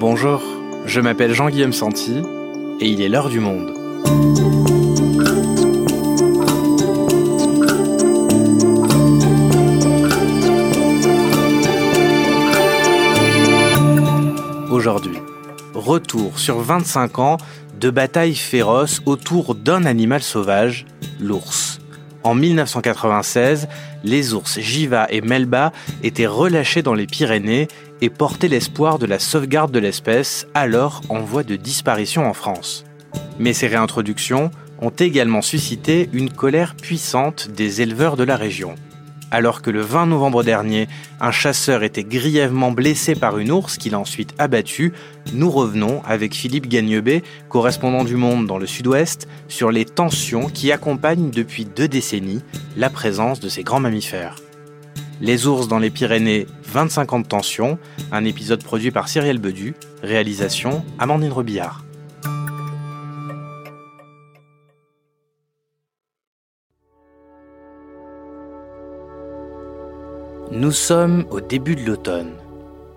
Bonjour, 0.00 0.40
je 0.86 1.00
m'appelle 1.00 1.34
Jean-Guillaume 1.34 1.72
Santi 1.72 2.22
et 2.78 2.86
il 2.86 3.02
est 3.02 3.08
l'heure 3.08 3.28
du 3.28 3.40
monde. 3.40 3.74
Aujourd'hui, 14.70 15.18
retour 15.74 16.38
sur 16.38 16.60
25 16.60 17.18
ans 17.18 17.36
de 17.80 17.90
batailles 17.90 18.36
féroces 18.36 19.02
autour 19.04 19.56
d'un 19.56 19.84
animal 19.84 20.22
sauvage, 20.22 20.86
l'ours. 21.18 21.77
En 22.28 22.34
1996, 22.34 23.68
les 24.04 24.34
ours 24.34 24.60
Jiva 24.60 25.06
et 25.08 25.22
Melba 25.22 25.72
étaient 26.02 26.26
relâchés 26.26 26.82
dans 26.82 26.92
les 26.92 27.06
Pyrénées 27.06 27.68
et 28.02 28.10
portaient 28.10 28.48
l'espoir 28.48 28.98
de 28.98 29.06
la 29.06 29.18
sauvegarde 29.18 29.72
de 29.72 29.78
l'espèce, 29.78 30.46
alors 30.52 31.00
en 31.08 31.20
voie 31.20 31.42
de 31.42 31.56
disparition 31.56 32.28
en 32.28 32.34
France. 32.34 32.84
Mais 33.38 33.54
ces 33.54 33.66
réintroductions 33.66 34.50
ont 34.82 34.90
également 34.90 35.40
suscité 35.40 36.10
une 36.12 36.28
colère 36.28 36.74
puissante 36.74 37.48
des 37.48 37.80
éleveurs 37.80 38.18
de 38.18 38.24
la 38.24 38.36
région 38.36 38.74
alors 39.30 39.62
que 39.62 39.70
le 39.70 39.80
20 39.80 40.06
novembre 40.06 40.42
dernier, 40.42 40.88
un 41.20 41.30
chasseur 41.30 41.82
était 41.82 42.04
grièvement 42.04 42.72
blessé 42.72 43.14
par 43.14 43.38
une 43.38 43.50
ours 43.50 43.78
qu'il 43.78 43.94
a 43.94 43.98
ensuite 43.98 44.34
abattue, 44.38 44.92
nous 45.32 45.50
revenons 45.50 46.02
avec 46.04 46.34
Philippe 46.34 46.68
Gagnebé, 46.68 47.22
correspondant 47.48 48.04
du 48.04 48.16
Monde 48.16 48.46
dans 48.46 48.58
le 48.58 48.66
sud-ouest, 48.66 49.28
sur 49.48 49.70
les 49.70 49.84
tensions 49.84 50.48
qui 50.48 50.72
accompagnent 50.72 51.30
depuis 51.30 51.64
deux 51.64 51.88
décennies 51.88 52.42
la 52.76 52.90
présence 52.90 53.40
de 53.40 53.48
ces 53.48 53.62
grands 53.62 53.80
mammifères. 53.80 54.36
Les 55.20 55.46
ours 55.46 55.66
dans 55.66 55.80
les 55.80 55.90
Pyrénées, 55.90 56.46
25 56.64 57.12
ans 57.12 57.20
de 57.20 57.26
tension, 57.26 57.78
un 58.12 58.24
épisode 58.24 58.62
produit 58.62 58.92
par 58.92 59.08
Cyrielle 59.08 59.38
Bedu, 59.38 59.74
réalisation 60.02 60.84
Amandine 60.98 61.32
Rebillard. 61.32 61.87
Nous 70.58 70.72
sommes 70.72 71.24
au 71.30 71.40
début 71.40 71.76
de 71.76 71.86
l'automne. 71.86 72.32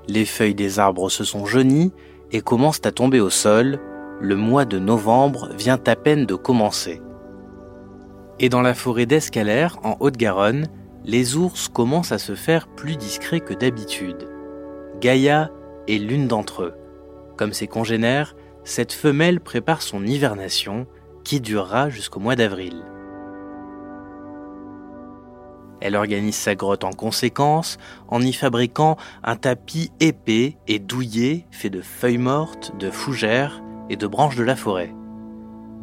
Les 0.07 0.25
feuilles 0.25 0.55
des 0.55 0.79
arbres 0.79 1.11
se 1.11 1.23
sont 1.23 1.45
jaunies 1.45 1.93
et 2.31 2.41
commencent 2.41 2.81
à 2.85 2.91
tomber 2.91 3.19
au 3.19 3.29
sol. 3.29 3.79
Le 4.19 4.35
mois 4.35 4.65
de 4.65 4.79
novembre 4.79 5.49
vient 5.55 5.79
à 5.85 5.95
peine 5.95 6.25
de 6.25 6.33
commencer. 6.33 7.03
Et 8.39 8.49
dans 8.49 8.63
la 8.63 8.73
forêt 8.73 9.05
d'Escalaire, 9.05 9.77
en 9.83 9.95
Haute-Garonne, 9.99 10.69
les 11.05 11.37
ours 11.37 11.67
commencent 11.67 12.11
à 12.11 12.17
se 12.17 12.33
faire 12.33 12.67
plus 12.67 12.97
discrets 12.97 13.41
que 13.41 13.53
d'habitude. 13.53 14.27
Gaïa 14.99 15.51
est 15.87 15.99
l'une 15.99 16.27
d'entre 16.27 16.63
eux. 16.63 16.73
Comme 17.37 17.53
ses 17.53 17.67
congénères, 17.67 18.35
cette 18.63 18.91
femelle 18.91 19.39
prépare 19.39 19.83
son 19.83 20.03
hivernation 20.03 20.87
qui 21.23 21.41
durera 21.41 21.89
jusqu'au 21.91 22.19
mois 22.19 22.35
d'avril. 22.35 22.81
Elle 25.81 25.95
organise 25.95 26.35
sa 26.35 26.55
grotte 26.55 26.83
en 26.83 26.91
conséquence, 26.91 27.77
en 28.07 28.21
y 28.21 28.33
fabriquant 28.33 28.97
un 29.23 29.35
tapis 29.35 29.91
épais 29.99 30.57
et 30.67 30.79
douillet 30.79 31.47
fait 31.51 31.71
de 31.71 31.81
feuilles 31.81 32.19
mortes, 32.19 32.71
de 32.79 32.91
fougères 32.91 33.61
et 33.89 33.95
de 33.95 34.07
branches 34.07 34.35
de 34.35 34.43
la 34.43 34.55
forêt. 34.55 34.93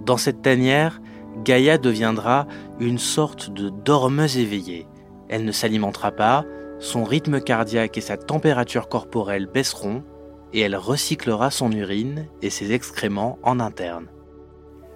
Dans 0.07 0.17
cette 0.17 0.43
tanière, 0.43 1.01
Gaïa 1.45 1.79
deviendra 1.79 2.47
une 2.81 2.99
sorte 2.99 3.51
de 3.51 3.69
dormeuse 3.69 4.39
éveillée. 4.39 4.87
Elle 5.29 5.45
ne 5.45 5.53
s'alimentera 5.53 6.13
pas, 6.13 6.45
son 6.79 7.05
rythme 7.05 7.41
cardiaque 7.41 7.99
et 7.99 8.01
sa 8.01 8.17
température 8.17 8.89
corporelle 8.89 9.47
baisseront, 9.47 10.05
et 10.53 10.61
elle 10.61 10.77
recyclera 10.77 11.51
son 11.51 11.73
urine 11.73 12.27
et 12.41 12.51
ses 12.51 12.73
excréments 12.73 13.39
en 13.43 13.61
interne. 13.61 14.07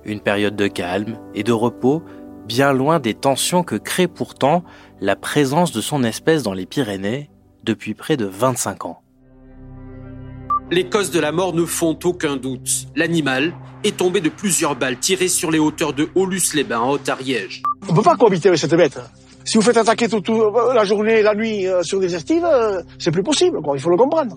Une 0.04 0.20
période 0.20 0.56
de 0.56 0.66
calme 0.66 1.18
et 1.34 1.42
de 1.42 1.52
repos 1.52 2.02
bien 2.46 2.72
loin 2.72 3.00
des 3.00 3.14
tensions 3.14 3.62
que 3.62 3.76
crée 3.76 4.08
pourtant 4.08 4.64
la 5.00 5.16
présence 5.16 5.72
de 5.72 5.80
son 5.80 6.04
espèce 6.04 6.42
dans 6.42 6.52
les 6.52 6.66
Pyrénées 6.66 7.30
depuis 7.64 7.94
près 7.94 8.16
de 8.16 8.26
25 8.26 8.86
ans. 8.86 9.02
Les 10.70 10.88
causes 10.88 11.10
de 11.10 11.20
la 11.20 11.32
mort 11.32 11.54
ne 11.54 11.64
font 11.64 11.98
aucun 12.04 12.36
doute. 12.36 12.86
L'animal 12.96 13.52
est 13.84 13.96
tombé 13.96 14.20
de 14.20 14.30
plusieurs 14.30 14.74
balles 14.74 14.98
tirées 14.98 15.28
sur 15.28 15.50
les 15.50 15.58
hauteurs 15.58 15.92
de 15.92 16.08
Aulus-les-Bains, 16.14 16.80
en 16.80 16.92
Haute-Ariège. 16.92 17.62
On 17.88 17.92
ne 17.92 17.96
peut 17.96 18.02
pas 18.02 18.16
cohabiter 18.16 18.48
avec 18.48 18.58
cette 18.58 18.74
bête. 18.74 18.98
Si 19.44 19.58
vous 19.58 19.62
faites 19.62 19.76
attaquer 19.76 20.08
toute, 20.08 20.28
la 20.28 20.84
journée 20.84 21.18
et 21.18 21.22
la 21.22 21.34
nuit 21.34 21.66
euh, 21.66 21.82
sur 21.82 22.00
des 22.00 22.14
estives, 22.14 22.44
euh, 22.44 22.80
c'est 22.98 23.10
plus 23.10 23.22
possible, 23.22 23.58
il 23.74 23.80
faut 23.80 23.90
le 23.90 23.96
comprendre. 23.96 24.36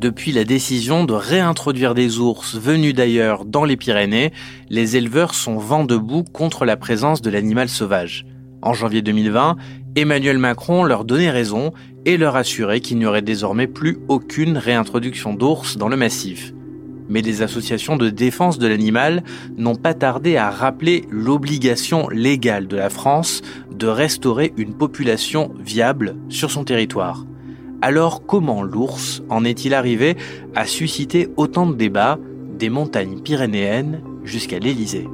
Depuis 0.00 0.32
la 0.32 0.44
décision 0.44 1.04
de 1.04 1.12
réintroduire 1.12 1.92
des 1.92 2.20
ours 2.20 2.56
venus 2.56 2.94
d'ailleurs 2.94 3.44
dans 3.44 3.66
les 3.66 3.76
Pyrénées, 3.76 4.32
les 4.70 4.96
éleveurs 4.96 5.34
sont 5.34 5.58
vent 5.58 5.84
debout 5.84 6.24
contre 6.24 6.64
la 6.64 6.78
présence 6.78 7.20
de 7.20 7.28
l'animal 7.28 7.68
sauvage. 7.68 8.24
En 8.62 8.72
janvier 8.72 9.02
2020, 9.02 9.58
Emmanuel 9.96 10.38
Macron 10.38 10.84
leur 10.84 11.04
donnait 11.04 11.28
raison 11.28 11.74
et 12.06 12.16
leur 12.16 12.36
assurait 12.36 12.80
qu'il 12.80 12.96
n'y 12.96 13.04
aurait 13.04 13.20
désormais 13.20 13.66
plus 13.66 13.98
aucune 14.08 14.56
réintroduction 14.56 15.34
d'ours 15.34 15.76
dans 15.76 15.88
le 15.88 15.98
massif. 15.98 16.54
Mais 17.10 17.20
des 17.20 17.42
associations 17.42 17.98
de 17.98 18.08
défense 18.08 18.58
de 18.58 18.68
l'animal 18.68 19.22
n'ont 19.58 19.76
pas 19.76 19.92
tardé 19.92 20.38
à 20.38 20.48
rappeler 20.48 21.04
l'obligation 21.10 22.08
légale 22.08 22.68
de 22.68 22.76
la 22.78 22.88
France 22.88 23.42
de 23.70 23.86
restaurer 23.86 24.54
une 24.56 24.72
population 24.72 25.52
viable 25.58 26.16
sur 26.30 26.50
son 26.50 26.64
territoire. 26.64 27.26
Alors 27.82 28.26
comment 28.26 28.62
l'ours 28.62 29.22
en 29.30 29.44
est-il 29.44 29.72
arrivé 29.72 30.16
à 30.54 30.66
susciter 30.66 31.28
autant 31.36 31.66
de 31.66 31.74
débats 31.74 32.18
des 32.58 32.68
montagnes 32.68 33.20
pyrénéennes 33.22 34.02
jusqu'à 34.22 34.58
l'Élysée? 34.58 35.08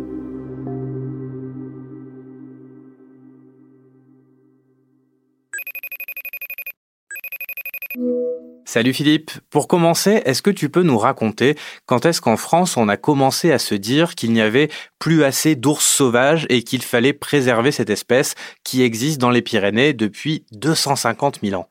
Salut 8.65 8.93
Philippe. 8.93 9.31
Pour 9.49 9.69
commencer, 9.69 10.21
est-ce 10.27 10.43
que 10.43 10.51
tu 10.51 10.69
peux 10.69 10.83
nous 10.83 10.99
raconter 10.99 11.55
quand 11.87 12.05
est-ce 12.05 12.21
qu'en 12.21 12.37
France 12.37 12.77
on 12.77 12.89
a 12.89 12.97
commencé 12.97 13.53
à 13.53 13.61
se 13.61 13.77
dire 13.77 14.17
qu'il 14.17 14.33
n'y 14.33 14.43
avait 14.43 14.69
plus 14.99 15.23
assez 15.23 15.55
d'ours 15.55 15.87
sauvages 15.87 16.47
et 16.51 16.65
qu'il 16.65 16.83
fallait 16.83 17.13
préserver 17.13 17.71
cette 17.71 17.91
espèce 17.91 18.35
qui 18.65 18.83
existe 18.83 19.21
dans 19.21 19.31
les 19.31 19.41
Pyrénées 19.41 19.93
depuis 19.95 20.45
250 20.53 21.39
000 21.43 21.61
ans? 21.61 21.69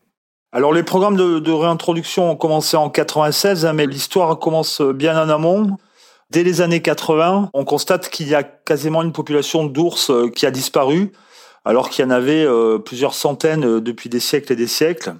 Alors 0.55 0.71
les 0.71 0.83
programmes 0.83 1.17
de, 1.17 1.51
réintroduction 1.51 2.31
ont 2.31 2.37
commencé 2.37 2.77
en 2.77 2.89
96, 2.89 3.65
hein, 3.65 3.73
mais 3.73 3.85
l'histoire 3.85 4.39
commence 4.39 4.79
bien 4.79 5.21
en 5.21 5.27
amont. 5.27 5.75
Dès 6.29 6.45
les 6.45 6.61
années 6.61 6.81
80, 6.81 7.49
on 7.53 7.65
constate 7.65 8.07
qu'il 8.07 8.29
y 8.29 8.35
a 8.35 8.43
quasiment 8.43 9.03
une 9.03 9.11
population 9.11 9.65
d'ours 9.65 10.11
euh, 10.11 10.29
qui 10.29 10.45
a 10.45 10.51
disparu, 10.51 11.11
alors 11.65 11.89
qu'il 11.89 12.05
y 12.05 12.07
en 12.07 12.11
avait 12.11 12.45
euh, 12.45 12.77
plusieurs 12.77 13.15
centaines 13.15 13.65
euh, 13.65 13.81
depuis 13.81 14.07
des 14.07 14.21
siècles 14.21 14.53
et 14.53 14.55
des 14.55 14.67
siècles. 14.67 15.15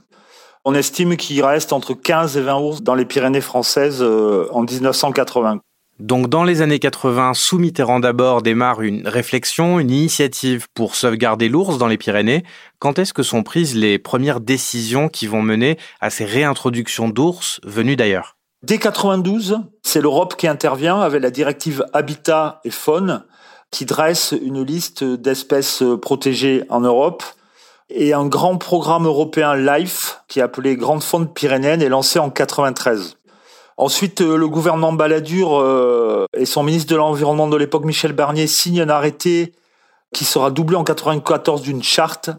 On 0.64 0.74
estime 0.74 1.18
qu'il 1.18 1.44
reste 1.44 1.74
entre 1.74 1.96
15 1.96 2.38
et 2.38 2.42
20 2.42 2.60
ours 2.60 2.82
dans 2.82 2.96
les 2.96 3.04
Pyrénées 3.04 3.42
françaises 3.42 4.02
en 4.02 4.62
1980. 4.62 5.60
Donc 6.00 6.28
dans 6.28 6.44
les 6.44 6.62
années 6.62 6.80
80, 6.80 7.34
sous 7.36 7.58
Mitterrand 7.58 8.02
d'abord 8.02 8.42
démarre 8.42 8.82
une 8.82 9.08
réflexion, 9.08 9.80
une 9.80 9.92
initiative 9.92 10.68
pour 10.74 10.94
sauvegarder 10.94 11.48
l'ours 11.48 11.78
dans 11.78 11.88
les 11.88 11.98
Pyrénées. 11.98 12.44
Quand 12.80 13.00
est-ce 13.00 13.14
que 13.14 13.24
sont 13.24 13.44
prises 13.44 13.76
les 13.76 13.98
premières 13.98 14.42
décisions 14.42 15.08
qui 15.08 15.26
vont 15.26 15.42
mener 15.42 15.78
à 16.02 16.10
ces 16.10 16.26
réintroductions 16.26 17.08
d'ours 17.08 17.62
venus 17.64 17.96
d'ailleurs? 17.96 18.36
Dès 18.62 18.78
92, 18.78 19.60
c'est 19.84 20.02
l'Europe 20.02 20.36
qui 20.36 20.48
intervient 20.48 21.00
avec 21.00 21.22
la 21.22 21.32
directive 21.32 21.86
Habitat 21.94 22.60
et 22.66 22.72
Faune 22.72 23.24
qui 23.72 23.86
dresse 23.86 24.34
une 24.42 24.64
liste 24.64 25.04
d'espèces 25.04 25.82
protégées 26.02 26.64
en 26.70 26.82
Europe 26.82 27.24
et 27.90 28.14
un 28.14 28.26
grand 28.26 28.58
programme 28.58 29.06
européen 29.06 29.56
LIFE 29.56 30.20
qui 30.28 30.40
est 30.40 30.44
appelé 30.44 30.76
Grande 30.76 31.04
Faune 31.04 31.32
pyrénéenne 31.32 31.82
est 31.82 31.90
lancé 31.90 32.20
en 32.20 32.30
93. 32.30 33.18
Ensuite, 33.78 34.22
euh, 34.22 34.38
le 34.38 34.48
gouvernement 34.48 34.94
Balladur 34.94 35.60
euh, 35.60 36.26
et 36.36 36.46
son 36.46 36.64
ministre 36.64 36.90
de 36.92 36.96
l'Environnement 36.96 37.48
de 37.48 37.58
l'époque, 37.58 37.84
Michel 37.84 38.14
Barnier, 38.14 38.48
signent 38.48 38.82
un 38.82 38.90
arrêté 38.90 39.54
qui 40.14 40.24
sera 40.24 40.50
doublé 40.50 40.78
en 40.78 40.86
94 40.86 41.62
d'une 41.62 41.84
charte 41.84 42.30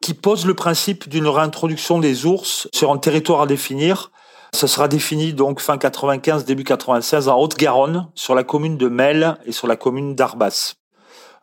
qui 0.00 0.14
pose 0.14 0.44
le 0.44 0.54
principe 0.54 1.08
d'une 1.08 1.28
réintroduction 1.28 2.00
des 2.00 2.26
ours 2.26 2.68
sur 2.74 2.90
un 2.90 2.98
territoire 2.98 3.42
à 3.42 3.46
définir. 3.46 4.10
Ce 4.52 4.66
sera 4.66 4.88
défini 4.88 5.32
donc 5.32 5.60
fin 5.60 5.78
95, 5.78 6.44
début 6.44 6.64
96 6.64 7.28
en 7.28 7.38
Haute-Garonne, 7.38 8.08
sur 8.16 8.34
la 8.34 8.42
commune 8.42 8.76
de 8.76 8.88
Mel 8.88 9.36
et 9.46 9.52
sur 9.52 9.68
la 9.68 9.76
commune 9.76 10.16
d'Arbas. 10.16 10.74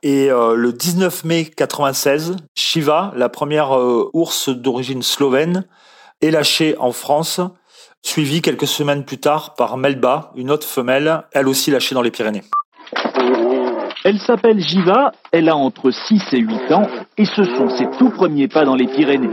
Et 0.03 0.29
euh, 0.29 0.55
le 0.55 0.73
19 0.73 1.23
mai 1.23 1.45
96, 1.45 2.35
Shiva, 2.55 3.13
la 3.15 3.29
première 3.29 3.71
ours 4.13 4.49
d'origine 4.49 5.01
slovène, 5.01 5.65
est 6.21 6.31
lâchée 6.31 6.75
en 6.77 6.91
France 6.91 7.39
suivi 8.01 8.41
quelques 8.41 8.67
semaines 8.67 9.05
plus 9.05 9.19
tard 9.19 9.55
par 9.55 9.77
Melba, 9.77 10.31
une 10.35 10.51
autre 10.51 10.67
femelle, 10.67 11.23
elle 11.31 11.47
aussi 11.47 11.71
lâchée 11.71 11.95
dans 11.95 12.01
les 12.01 12.11
Pyrénées. 12.11 12.43
Elle 14.05 14.19
s'appelle 14.19 14.59
Jiva, 14.59 15.11
elle 15.31 15.49
a 15.49 15.55
entre 15.55 15.91
6 15.91 16.33
et 16.33 16.39
8 16.39 16.71
ans, 16.71 16.87
et 17.17 17.25
ce 17.25 17.43
sont 17.43 17.69
ses 17.69 17.89
tout 17.97 18.09
premiers 18.09 18.47
pas 18.47 18.63
dans 18.63 18.75
les 18.75 18.87
Pyrénées. 18.87 19.29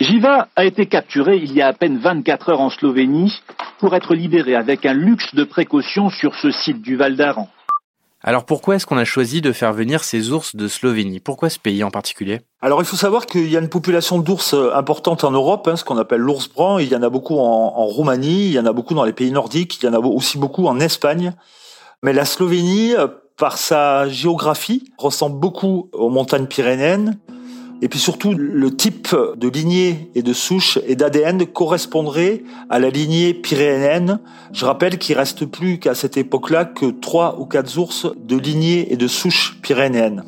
Jiva 0.00 0.48
a 0.56 0.64
été 0.64 0.86
capturé 0.86 1.36
il 1.36 1.52
y 1.52 1.62
a 1.62 1.68
à 1.68 1.72
peine 1.72 1.98
24 1.98 2.50
heures 2.50 2.60
en 2.60 2.70
Slovénie 2.70 3.40
pour 3.78 3.94
être 3.94 4.14
libéré 4.14 4.56
avec 4.56 4.84
un 4.86 4.92
luxe 4.92 5.34
de 5.34 5.44
précaution 5.44 6.10
sur 6.10 6.34
ce 6.34 6.50
site 6.50 6.82
du 6.82 6.96
Val 6.96 7.14
d'Aran. 7.14 7.48
Alors 8.26 8.46
pourquoi 8.46 8.76
est-ce 8.76 8.86
qu'on 8.86 8.96
a 8.96 9.04
choisi 9.04 9.42
de 9.42 9.52
faire 9.52 9.74
venir 9.74 10.02
ces 10.02 10.32
ours 10.32 10.56
de 10.56 10.66
Slovénie? 10.66 11.20
Pourquoi 11.20 11.50
ce 11.50 11.58
pays 11.58 11.84
en 11.84 11.90
particulier? 11.90 12.40
Alors 12.62 12.80
il 12.80 12.86
faut 12.86 12.96
savoir 12.96 13.26
qu'il 13.26 13.50
y 13.50 13.56
a 13.58 13.60
une 13.60 13.68
population 13.68 14.18
d'ours 14.18 14.54
euh, 14.54 14.74
importante 14.74 15.24
en 15.24 15.30
Europe, 15.30 15.68
hein, 15.68 15.76
ce 15.76 15.84
qu'on 15.84 15.98
appelle 15.98 16.22
l'ours 16.22 16.48
brun. 16.48 16.80
Il 16.80 16.88
y 16.88 16.96
en 16.96 17.02
a 17.02 17.10
beaucoup 17.10 17.36
en, 17.36 17.74
en, 17.76 17.84
Roumanie, 17.84 18.46
il 18.46 18.52
y 18.52 18.58
en 18.58 18.64
a 18.64 18.72
beaucoup 18.72 18.94
dans 18.94 19.04
les 19.04 19.12
pays 19.12 19.30
nordiques, 19.30 19.78
il 19.82 19.84
y 19.84 19.88
en 19.90 19.92
a 19.92 19.98
aussi 19.98 20.38
beaucoup 20.38 20.66
en 20.66 20.80
Espagne. 20.80 21.34
Mais 22.02 22.14
la 22.14 22.24
Slovénie, 22.24 22.94
euh, 22.96 23.08
par 23.36 23.58
sa 23.58 24.08
géographie, 24.08 24.90
ressemble 24.96 25.38
beaucoup 25.38 25.90
aux 25.92 26.08
montagnes 26.08 26.46
pyrénéennes. 26.46 27.18
Et 27.84 27.88
puis 27.88 27.98
surtout, 27.98 28.32
le 28.32 28.74
type 28.74 29.14
de 29.36 29.46
lignée 29.46 30.08
et 30.14 30.22
de 30.22 30.32
souche 30.32 30.78
et 30.86 30.96
d'ADN 30.96 31.44
correspondrait 31.44 32.42
à 32.70 32.78
la 32.78 32.88
lignée 32.88 33.34
pyrénéenne. 33.34 34.20
Je 34.54 34.64
rappelle 34.64 34.96
qu'il 34.96 35.18
reste 35.18 35.44
plus 35.44 35.78
qu'à 35.78 35.94
cette 35.94 36.16
époque-là 36.16 36.64
que 36.64 36.86
trois 36.86 37.38
ou 37.38 37.44
quatre 37.44 37.76
ours 37.76 38.06
de 38.16 38.38
lignée 38.38 38.90
et 38.90 38.96
de 38.96 39.06
souche 39.06 39.58
pyrénéenne. 39.60 40.24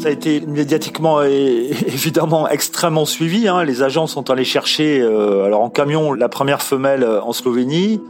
Ça 0.00 0.08
a 0.08 0.10
été 0.10 0.40
médiatiquement 0.40 1.22
évidemment 1.22 2.48
extrêmement 2.48 3.04
suivi. 3.04 3.46
Hein. 3.46 3.62
Les 3.62 3.84
agents 3.84 4.08
sont 4.08 4.28
allés 4.28 4.42
chercher, 4.42 5.00
euh, 5.00 5.44
alors 5.44 5.60
en 5.60 5.70
camion, 5.70 6.14
la 6.14 6.28
première 6.28 6.62
femelle 6.62 7.04
en 7.04 7.32
Slovénie. 7.32 8.00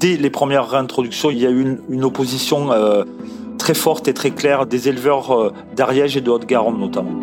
Dès 0.00 0.16
les 0.16 0.30
premières 0.30 0.68
réintroductions, 0.68 1.30
il 1.30 1.38
y 1.38 1.46
a 1.46 1.50
eu 1.50 1.60
une, 1.60 1.78
une 1.88 2.02
opposition 2.02 2.72
euh, 2.72 3.04
très 3.68 3.74
forte 3.74 4.08
et 4.08 4.14
très 4.14 4.30
claire 4.30 4.64
des 4.64 4.88
éleveurs 4.88 5.30
euh, 5.30 5.52
d'Ariège 5.76 6.16
et 6.16 6.22
de 6.22 6.30
Haute-Garonne 6.30 6.80
notamment. 6.80 7.20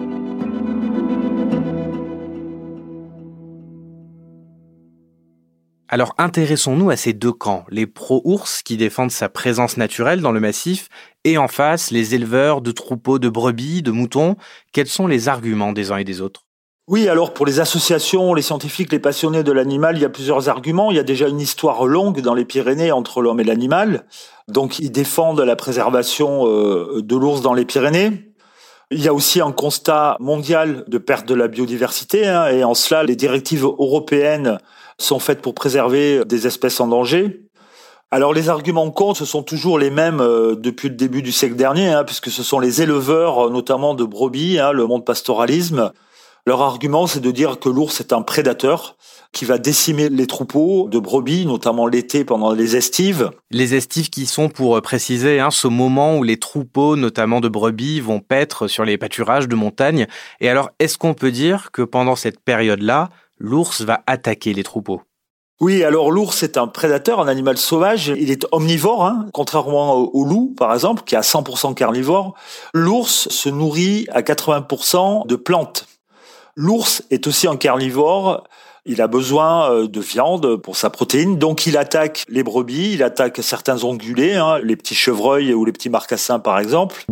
Alors 5.88 6.14
intéressons-nous 6.20 6.92
à 6.92 6.98
ces 6.98 7.14
deux 7.14 7.32
camps, 7.32 7.66
les 7.72 7.88
pro-ours 7.88 8.62
qui 8.62 8.78
défendent 8.78 9.10
sa 9.10 9.28
présence 9.28 9.78
naturelle 9.78 10.22
dans 10.22 10.32
le 10.32 10.40
massif 10.40 10.88
et 11.24 11.40
en 11.40 11.48
face 11.48 11.90
les 11.90 12.14
éleveurs 12.14 12.62
de 12.62 12.72
troupeaux 12.72 13.18
de 13.18 13.28
brebis, 13.28 13.82
de 13.82 13.90
moutons. 13.90 14.36
Quels 14.72 14.86
sont 14.86 15.08
les 15.08 15.28
arguments 15.28 15.74
des 15.74 15.90
uns 15.90 15.98
et 15.98 16.04
des 16.04 16.22
autres? 16.22 16.45
Oui, 16.88 17.10
alors 17.10 17.34
pour 17.34 17.48
les 17.48 17.60
associations, 17.60 18.36
les 18.36 18.44
scientifiques, 18.44 18.92
les 18.92 19.00
passionnés 19.00 19.42
de 19.44 19.52
l'animal, 19.52 19.98
il 19.98 20.02
y 20.02 20.06
a 20.06 20.10
plusieurs 20.10 20.50
arguments. 20.50 20.92
Il 20.92 20.98
y 20.98 21.00
a 21.00 21.04
déjà 21.04 21.28
une 21.28 21.40
histoire 21.40 21.86
longue 21.88 22.22
dans 22.22 22.36
les 22.36 22.46
Pyrénées 22.46 22.92
entre 22.92 23.24
l'homme 23.24 23.40
et 23.40 23.44
l'animal. 23.44 24.06
Donc 24.48 24.78
ils 24.78 24.92
défendent 24.92 25.42
la 25.42 25.56
préservation 25.56 26.48
euh, 26.48 27.02
de 27.02 27.16
l'ours 27.16 27.42
dans 27.42 27.56
les 27.56 27.66
Pyrénées. 27.66 28.32
Il 28.92 29.02
y 29.02 29.08
a 29.08 29.16
aussi 29.16 29.42
un 29.42 29.52
constat 29.52 30.16
mondial 30.20 30.84
de 30.88 31.00
perte 31.00 31.28
de 31.28 31.34
la 31.34 31.48
biodiversité, 31.48 32.28
hein, 32.28 32.50
et 32.50 32.64
en 32.64 32.76
cela, 32.76 33.02
les 33.02 33.16
directives 33.16 33.64
européennes 33.64 34.60
sont 35.00 35.18
faites 35.18 35.42
pour 35.42 35.56
préserver 35.56 36.24
des 36.24 36.46
espèces 36.46 36.80
en 36.80 36.88
danger. 36.88 37.48
Alors 38.12 38.32
les 38.32 38.48
arguments 38.50 38.92
contre, 38.92 39.18
ce 39.18 39.26
sont 39.26 39.42
toujours 39.42 39.80
les 39.80 39.90
mêmes 39.90 40.22
euh, 40.22 40.56
depuis 40.56 40.90
le 40.90 40.96
début 40.96 41.24
du 41.24 41.32
siècle 41.32 41.56
dernier, 41.56 41.90
hein, 41.90 42.04
puisque 42.04 42.30
ce 42.30 42.44
sont 42.44 42.60
les 42.60 42.84
éleveurs, 42.84 43.50
notamment 43.50 43.96
de 43.96 44.04
brebis, 44.04 44.60
hein, 44.60 44.72
le 44.72 44.86
monde 44.86 45.04
pastoralisme, 45.04 45.92
leur 46.46 46.62
argument, 46.62 47.08
c'est 47.08 47.22
de 47.22 47.32
dire 47.32 47.60
que 47.60 47.70
l'ours 47.70 48.00
est 48.00 48.14
un 48.14 48.22
prédateur 48.22 48.98
qui 49.32 49.46
va 49.46 49.58
décimer 49.58 50.10
les 50.10 50.28
troupeaux 50.28 50.88
de 50.90 51.00
brebis, 51.00 51.46
notamment 51.46 51.88
l'été 51.88 52.24
pendant 52.24 52.52
les 52.52 52.76
estives. 52.76 53.32
Les 53.50 53.74
estives 53.74 54.10
qui 54.12 54.28
sont, 54.28 54.50
pour 54.50 54.80
préciser, 54.82 55.40
hein, 55.40 55.50
ce 55.50 55.68
moment 55.68 56.18
où 56.18 56.24
les 56.24 56.38
troupeaux, 56.38 56.96
notamment 56.96 57.42
de 57.42 57.50
brebis, 57.50 58.00
vont 58.00 58.20
paître 58.20 58.68
sur 58.68 58.86
les 58.86 58.98
pâturages 58.98 59.48
de 59.48 59.56
montagne. 59.56 60.06
Et 60.40 60.48
alors, 60.48 60.70
est-ce 60.80 61.00
qu'on 61.00 61.16
peut 61.16 61.32
dire 61.32 61.72
que 61.72 61.82
pendant 61.82 62.16
cette 62.16 62.40
période-là, 62.40 63.10
l'ours 63.40 63.82
va 63.82 64.04
attaquer 64.06 64.54
les 64.54 64.64
troupeaux? 64.64 65.02
Oui, 65.62 65.84
alors 65.84 66.12
l'ours 66.12 66.44
est 66.44 66.58
un 66.58 66.68
prédateur, 66.68 67.22
un 67.22 67.28
animal 67.28 67.58
sauvage. 67.58 68.14
Il 68.18 68.30
est 68.30 68.46
omnivore, 68.52 69.06
hein, 69.06 69.26
contrairement 69.34 69.96
au 69.96 70.26
loup, 70.26 70.54
par 70.58 70.74
exemple, 70.74 71.04
qui 71.06 71.16
est 71.16 71.18
à 71.18 71.22
100% 71.22 71.74
carnivore. 71.74 72.36
L'ours 72.74 73.30
se 73.30 73.50
nourrit 73.50 74.06
à 74.12 74.22
80% 74.22 75.26
de 75.26 75.36
plantes. 75.36 75.88
L'ours 76.58 77.04
est 77.12 77.28
aussi 77.28 77.50
un 77.50 77.58
carnivore. 77.58 78.46
Il 78.86 79.02
a 79.02 79.08
besoin 79.08 79.70
euh, 79.72 79.88
de 79.90 80.00
viande 80.00 80.56
pour 80.56 80.78
sa 80.78 80.90
protéine, 80.90 81.38
donc 81.38 81.68
il 81.68 81.76
attaque 81.76 82.24
les 82.30 82.44
brebis, 82.44 82.94
il 82.94 83.04
attaque 83.04 83.40
certains 83.42 83.84
ongulés, 83.84 84.36
hein, 84.36 84.60
les 84.64 84.78
petits 84.78 84.96
chevreuils 84.96 85.54
ou 85.54 85.66
les 85.66 85.74
petits 85.74 85.90
marcassins 85.90 86.40
par 86.40 86.58
exemple. 86.60 87.04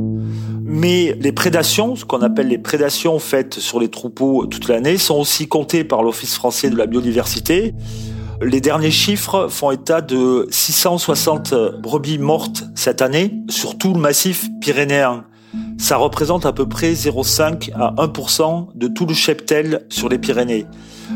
Mais 0.63 1.17
les 1.19 1.33
prédations, 1.33 1.97
ce 1.97 2.05
qu'on 2.05 2.21
appelle 2.21 2.47
les 2.47 2.57
prédations 2.57 3.19
faites 3.19 3.55
sur 3.55 3.81
les 3.81 3.89
troupeaux 3.89 4.45
toute 4.45 4.69
l'année, 4.69 4.97
sont 4.97 5.19
aussi 5.19 5.49
comptées 5.49 5.83
par 5.83 6.03
l'Office 6.03 6.35
français 6.35 6.69
de 6.69 6.77
la 6.77 6.85
biodiversité. 6.85 7.73
Les 8.41 8.61
derniers 8.61 8.91
chiffres 8.91 9.49
font 9.49 9.71
état 9.71 9.99
de 9.99 10.47
660 10.51 11.53
brebis 11.81 12.17
mortes 12.17 12.63
cette 12.75 13.01
année 13.01 13.33
sur 13.49 13.77
tout 13.77 13.93
le 13.93 13.99
massif 13.99 14.47
pyrénéen 14.61 15.25
ça 15.83 15.97
représente 15.97 16.45
à 16.45 16.53
peu 16.53 16.65
près 16.65 16.93
0,5 16.93 17.73
à 17.73 17.93
1% 17.97 18.67
de 18.73 18.87
tout 18.87 19.05
le 19.05 19.13
cheptel 19.13 19.85
sur 19.89 20.07
les 20.07 20.17
Pyrénées. 20.17 20.65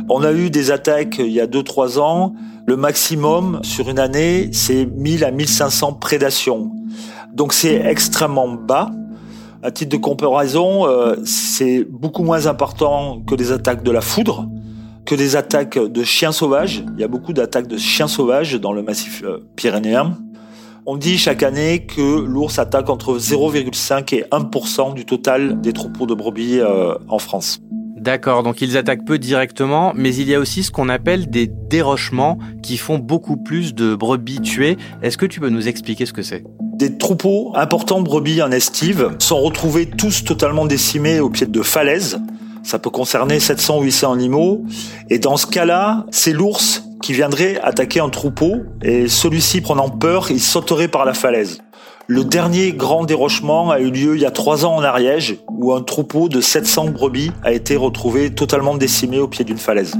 On 0.09 0.23
a 0.23 0.33
eu 0.33 0.49
des 0.49 0.71
attaques 0.71 1.19
il 1.19 1.31
y 1.31 1.39
a 1.39 1.47
2-3 1.47 1.99
ans. 1.99 2.33
Le 2.65 2.75
maximum 2.75 3.61
sur 3.63 3.89
une 3.89 3.97
année, 3.97 4.49
c'est 4.51 4.85
1000 4.85 5.23
à 5.23 5.31
1500 5.31 5.93
prédations. 5.93 6.69
Donc 7.33 7.53
c'est 7.53 7.75
extrêmement 7.75 8.49
bas. 8.49 8.91
À 9.63 9.71
titre 9.71 9.91
de 9.93 10.01
comparaison, 10.01 10.85
euh, 10.85 11.15
c'est 11.23 11.85
beaucoup 11.89 12.23
moins 12.23 12.47
important 12.47 13.21
que 13.25 13.35
les 13.35 13.53
attaques 13.53 13.83
de 13.83 13.91
la 13.91 14.01
foudre, 14.01 14.49
que 15.05 15.15
des 15.15 15.37
attaques 15.37 15.79
de 15.79 16.03
chiens 16.03 16.33
sauvages. 16.33 16.83
Il 16.95 16.99
y 16.99 17.05
a 17.05 17.07
beaucoup 17.07 17.31
d'attaques 17.31 17.67
de 17.67 17.77
chiens 17.77 18.09
sauvages 18.09 18.55
dans 18.55 18.73
le 18.73 18.83
massif 18.83 19.23
euh, 19.23 19.37
pyrénéen. 19.55 20.17
On 20.89 20.95
dit 20.95 21.17
chaque 21.17 21.43
année 21.43 21.79
que 21.79 22.21
l'ours 22.21 22.59
attaque 22.59 22.89
entre 22.89 23.19
0,5 23.19 24.15
et 24.15 24.23
1% 24.31 24.93
du 24.93 25.03
total 25.03 25.59
des 25.59 25.73
troupeaux 25.73 26.05
de 26.05 26.13
brebis 26.13 26.61
euh, 26.61 26.95
en 27.09 27.19
France. 27.19 27.59
D'accord, 27.97 28.41
donc 28.41 28.61
ils 28.61 28.77
attaquent 28.77 29.03
peu 29.03 29.19
directement, 29.19 29.91
mais 29.97 30.15
il 30.15 30.29
y 30.29 30.33
a 30.33 30.39
aussi 30.39 30.63
ce 30.63 30.71
qu'on 30.71 30.87
appelle 30.87 31.29
des 31.29 31.45
dérochements 31.45 32.37
qui 32.63 32.77
font 32.77 32.99
beaucoup 32.99 33.35
plus 33.35 33.75
de 33.75 33.95
brebis 33.95 34.39
tuées. 34.39 34.77
Est-ce 35.01 35.17
que 35.17 35.25
tu 35.25 35.41
peux 35.41 35.49
nous 35.49 35.67
expliquer 35.67 36.05
ce 36.05 36.13
que 36.13 36.21
c'est? 36.21 36.45
Des 36.61 36.97
troupeaux 36.97 37.51
importants 37.55 37.99
de 37.99 38.05
brebis 38.05 38.41
en 38.41 38.51
estive 38.51 39.13
sont 39.19 39.41
retrouvés 39.41 39.87
tous 39.87 40.23
totalement 40.23 40.65
décimés 40.65 41.19
au 41.19 41.29
pied 41.29 41.47
de 41.47 41.61
falaises. 41.63 42.17
Ça 42.63 42.79
peut 42.79 42.91
concerner 42.91 43.41
700 43.41 43.79
ou 43.79 43.81
800 43.81 44.13
animaux. 44.13 44.63
Et 45.09 45.19
dans 45.19 45.35
ce 45.35 45.47
cas-là, 45.47 46.05
c'est 46.11 46.31
l'ours 46.31 46.86
qui 47.01 47.13
viendrait 47.13 47.59
attaquer 47.61 47.99
un 47.99 48.09
troupeau 48.09 48.63
et 48.81 49.07
celui-ci 49.07 49.61
prenant 49.61 49.89
peur, 49.89 50.31
il 50.31 50.41
sauterait 50.41 50.87
par 50.87 51.05
la 51.05 51.13
falaise. 51.13 51.59
Le 52.07 52.23
dernier 52.23 52.71
grand 52.71 53.03
dérochement 53.03 53.69
a 53.69 53.79
eu 53.79 53.91
lieu 53.91 54.15
il 54.15 54.21
y 54.21 54.25
a 54.25 54.31
trois 54.31 54.65
ans 54.65 54.75
en 54.75 54.81
Ariège, 54.81 55.37
où 55.49 55.73
un 55.73 55.81
troupeau 55.81 56.29
de 56.29 56.39
700 56.39 56.91
brebis 56.91 57.31
a 57.43 57.51
été 57.51 57.75
retrouvé 57.75 58.33
totalement 58.33 58.75
décimé 58.75 59.19
au 59.19 59.27
pied 59.27 59.43
d'une 59.43 59.57
falaise. 59.57 59.93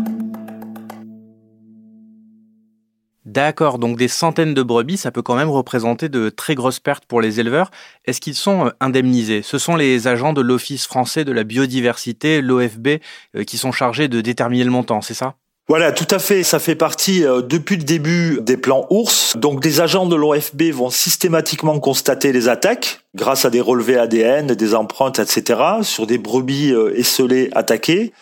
D'accord, 3.26 3.78
donc 3.78 3.98
des 3.98 4.08
centaines 4.08 4.54
de 4.54 4.64
brebis, 4.64 4.96
ça 4.96 5.12
peut 5.12 5.22
quand 5.22 5.36
même 5.36 5.50
représenter 5.50 6.08
de 6.08 6.30
très 6.30 6.56
grosses 6.56 6.80
pertes 6.80 7.06
pour 7.06 7.20
les 7.20 7.42
éleveurs. 7.42 7.72
Est-ce 8.06 8.22
qu'ils 8.22 8.36
sont 8.36 8.68
euh, 8.68 8.70
indemnisés? 8.80 9.42
Ce 9.42 9.58
sont 9.58 9.76
les 9.76 10.08
agents 10.08 10.32
de 10.32 10.42
l'Office 10.42 10.88
français 10.88 11.26
de 11.26 11.34
la 11.34 11.44
biodiversité, 11.44 12.42
l'OFB, 12.42 12.88
euh, 13.36 13.44
qui 13.44 13.58
sont 13.58 13.74
chargés 13.74 14.08
de 14.08 14.22
déterminer 14.22 14.64
le 14.64 14.72
montant, 14.72 15.02
c'est 15.02 15.14
ça? 15.14 15.36
Voilà, 15.68 15.92
tout 15.92 16.08
à 16.12 16.20
fait. 16.20 16.44
Ça 16.44 16.60
fait 16.60 16.76
partie 16.76 17.26
euh, 17.26 17.42
depuis 17.42 17.76
le 17.76 17.84
début 17.84 18.40
des 18.42 18.56
plans 18.56 18.88
ours. 18.90 19.36
Donc, 19.36 19.66
les 19.66 19.82
agents 19.82 20.06
de 20.06 20.16
l'OFB 20.16 20.72
vont 20.72 20.90
systématiquement 20.90 21.78
constater 21.80 22.32
les 22.32 22.48
attaques 22.48 23.02
grâce 23.16 23.44
à 23.44 23.50
des 23.50 23.60
relevés 23.60 23.98
ADN, 23.98 24.48
des 24.48 24.76
empreintes, 24.76 25.20
etc., 25.20 25.60
sur 25.82 26.08
des 26.08 26.18
brebis 26.18 26.72
euh, 26.72 26.98
esselées 26.98 27.50
attaquées. 27.54 28.14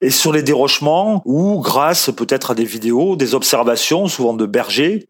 Et 0.00 0.10
sur 0.10 0.32
les 0.32 0.42
dérochements, 0.42 1.22
ou 1.26 1.60
grâce 1.60 2.10
peut-être 2.10 2.52
à 2.52 2.54
des 2.54 2.64
vidéos, 2.64 3.14
des 3.14 3.34
observations, 3.36 4.08
souvent 4.08 4.34
de 4.34 4.46
bergers, 4.46 5.06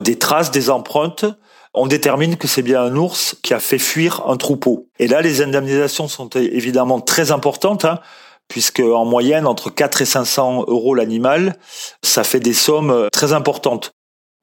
des 0.00 0.16
traces, 0.16 0.50
des 0.50 0.70
empreintes, 0.70 1.26
on 1.74 1.86
détermine 1.86 2.36
que 2.36 2.48
c'est 2.48 2.62
bien 2.62 2.82
un 2.82 2.96
ours 2.96 3.36
qui 3.42 3.52
a 3.52 3.60
fait 3.60 3.78
fuir 3.78 4.22
un 4.28 4.36
troupeau. 4.36 4.88
Et 4.98 5.08
là, 5.08 5.20
les 5.20 5.42
indemnisations 5.42 6.08
sont 6.08 6.30
évidemment 6.30 7.00
très 7.00 7.32
importantes. 7.32 7.84
Hein 7.84 8.00
puisque 8.48 8.80
en 8.80 9.04
moyenne, 9.04 9.46
entre 9.46 9.70
4 9.70 10.02
et 10.02 10.06
500 10.06 10.64
euros 10.68 10.94
l'animal, 10.94 11.56
ça 12.02 12.24
fait 12.24 12.40
des 12.40 12.54
sommes 12.54 12.90
euh, 12.90 13.08
très 13.10 13.32
importantes. 13.32 13.92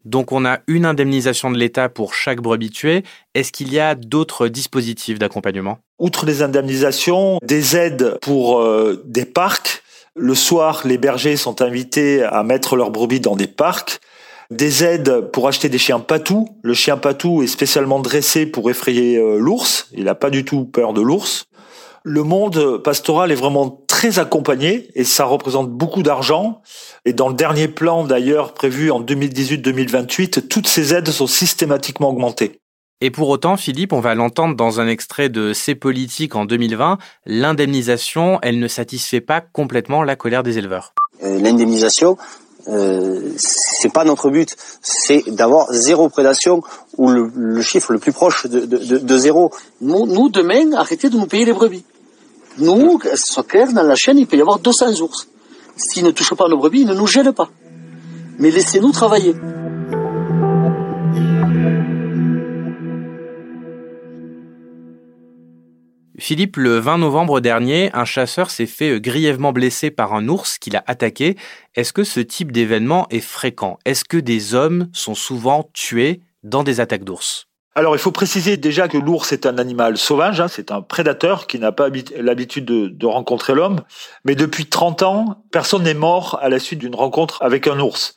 Donc 0.06 0.32
on 0.32 0.46
a 0.46 0.60
une 0.68 0.86
indemnisation 0.86 1.50
de 1.50 1.58
l'État 1.58 1.90
pour 1.90 2.14
chaque 2.14 2.40
brebis 2.40 2.70
tuée. 2.70 3.04
Est-ce 3.34 3.52
qu'il 3.52 3.74
y 3.74 3.80
a 3.80 3.96
d'autres 3.96 4.48
dispositifs 4.48 5.18
d'accompagnement? 5.18 5.80
Outre 6.00 6.28
les 6.28 6.44
indemnisations, 6.44 7.40
des 7.44 7.76
aides 7.76 8.18
pour 8.22 8.60
euh, 8.60 9.02
des 9.06 9.26
parcs. 9.26 9.82
Le 10.16 10.36
soir, 10.36 10.84
les 10.86 10.98
bergers 10.98 11.36
sont 11.36 11.62
invités 11.62 12.24
à 12.24 12.44
mettre 12.44 12.76
leurs 12.76 12.92
brebis 12.92 13.20
dans 13.20 13.36
des 13.36 13.48
parcs. 13.48 14.00
Des 14.52 14.84
aides 14.84 15.32
pour 15.32 15.48
acheter 15.48 15.70
des 15.70 15.80
chiens 15.80 16.00
patous. 16.00 16.48
Le 16.62 16.76
chien 16.76 16.98
patou 16.98 17.42
est 17.42 17.48
spécialement 17.48 18.00
dressé 18.00 18.46
pour 18.46 18.70
effrayer 18.70 19.18
euh, 19.18 19.38
l'ours. 19.40 19.88
Il 19.92 20.04
n'a 20.04 20.16
pas 20.16 20.30
du 20.30 20.46
tout 20.46 20.66
peur 20.66 20.94
de 20.94 21.02
l'ours. 21.02 21.46
Le 22.04 22.22
monde 22.22 22.78
pastoral 22.84 23.32
est 23.32 23.36
vraiment 23.36 23.68
très 24.06 24.20
accompagné 24.20 24.90
et 24.94 25.04
ça 25.04 25.26
représente 25.26 25.72
beaucoup 25.72 26.04
d'argent. 26.04 26.62
Et 27.06 27.14
dans 27.14 27.28
le 27.28 27.34
dernier 27.34 27.68
plan 27.68 28.04
d'ailleurs 28.04 28.54
prévu 28.54 28.92
en 28.92 29.02
2018-2028, 29.02 30.48
toutes 30.48 30.68
ces 30.68 30.94
aides 30.94 31.10
sont 31.10 31.26
systématiquement 31.26 32.10
augmentées. 32.10 32.60
Et 33.02 33.10
pour 33.10 33.30
autant, 33.30 33.58
Philippe, 33.58 33.94
on 33.94 34.00
va 34.00 34.14
l'entendre 34.14 34.56
dans 34.56 34.80
un 34.80 34.88
extrait 34.88 35.30
de 35.30 35.54
C'est 35.54 35.76
politique 35.76 36.36
en 36.36 36.46
2020, 36.46 37.00
l'indemnisation, 37.26 38.40
elle 38.44 38.60
ne 38.60 38.68
satisfait 38.68 39.22
pas 39.22 39.42
complètement 39.42 40.04
la 40.04 40.16
colère 40.16 40.44
des 40.44 40.60
éleveurs. 40.60 40.94
Euh, 41.24 41.40
l'indemnisation, 41.40 42.16
euh, 42.68 43.32
c'est 43.38 43.92
pas 43.92 44.06
notre 44.06 44.30
but, 44.30 44.56
c'est 44.82 45.24
d'avoir 45.28 45.74
zéro 45.74 46.10
prédation 46.10 46.62
ou 46.98 47.10
le, 47.10 47.62
chiffre 47.62 47.92
le 47.92 48.00
plus 48.00 48.14
proche 48.14 48.46
de, 48.46 48.66
de, 48.66 49.18
zéro. 49.18 49.52
Nous, 49.82 50.06
nous, 50.06 50.30
demain, 50.30 50.74
arrêtez 50.74 51.10
de 51.10 51.18
nous 51.18 51.28
payer 51.28 51.46
les 51.46 51.54
brebis. 51.54 51.84
Nous, 52.58 53.00
clair, 53.48 53.74
dans 53.74 53.84
la 53.84 53.96
chaîne, 53.96 54.18
il 54.18 54.28
peut 54.28 54.38
y 54.38 54.42
avoir 54.42 54.60
200 54.60 55.02
ours. 55.02 55.28
S'ils 55.76 56.06
ne 56.06 56.12
touchent 56.12 56.36
pas 56.36 56.48
nos 56.48 56.58
brebis, 56.58 56.82
ils 56.82 56.88
ne 56.88 56.94
nous 56.94 57.08
gênent 57.08 57.34
pas. 57.34 57.50
Mais 58.40 58.50
laissez-nous 58.50 58.92
travailler. 58.92 59.36
Philippe, 66.18 66.56
le 66.56 66.80
20 66.80 67.00
novembre 67.00 67.40
dernier, 67.40 67.92
un 67.94 68.06
chasseur 68.06 68.50
s'est 68.50 68.66
fait 68.66 68.92
euh, 68.92 69.00
grièvement 69.00 69.52
blessé 69.52 69.92
par 69.92 70.14
un 70.14 70.28
ours 70.28 70.58
qu'il 70.58 70.76
a 70.76 70.84
attaqué. 70.88 71.36
Est-ce 71.76 71.94
que 71.94 72.04
ce 72.04 72.20
type 72.22 72.52
d'événement 72.52 73.06
est 73.10 73.20
fréquent? 73.20 73.78
Est-ce 73.86 74.06
que 74.06 74.18
des 74.18 74.56
hommes 74.56 74.90
sont 74.94 75.14
souvent 75.14 75.70
tués 75.74 76.22
dans 76.42 76.64
des 76.64 76.80
attaques 76.80 77.04
d'ours? 77.04 77.48
Alors, 77.78 77.94
il 77.94 78.00
faut 78.00 78.14
préciser 78.14 78.56
déjà 78.56 78.88
que 78.88 78.98
l'ours 78.98 79.34
est 79.34 79.46
un 79.46 79.58
animal 79.58 79.98
sauvage, 79.98 80.40
hein, 80.40 80.48
c'est 80.48 80.72
un 80.72 80.82
prédateur 80.82 81.46
qui 81.46 81.60
n'a 81.60 81.74
pas 81.74 81.90
l'habitude 82.16 82.64
de, 82.64 83.06
rencontrer 83.06 83.54
l'homme. 83.54 83.82
Mais 84.24 84.36
depuis 84.36 84.66
30 84.66 85.04
ans, 85.04 85.44
personne 85.52 85.84
n'est 85.84 85.94
mort 85.94 86.40
à 86.42 86.48
la 86.48 86.60
suite 86.60 86.80
d'une 86.80 86.96
rencontre 86.96 87.44
avec 87.44 87.68
un 87.68 87.78
ours. 87.82 88.16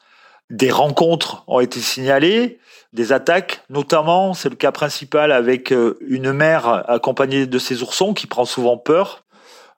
Des 0.49 0.71
rencontres 0.71 1.43
ont 1.49 1.59
été 1.59 1.81
signalées, 1.81 2.61
des 2.93 3.13
attaques, 3.13 3.63
notamment, 3.69 4.33
c'est 4.33 4.49
le 4.49 4.55
cas 4.55 4.71
principal 4.71 5.33
avec 5.33 5.73
euh, 5.73 5.99
une 6.07 6.33
mère 6.33 6.89
accompagnée 6.89 7.47
de 7.47 7.59
ses 7.59 7.83
oursons 7.83 8.15
qui 8.15 8.29
prend 8.29 8.45
souvent 8.45 8.79
peur. 8.79 9.25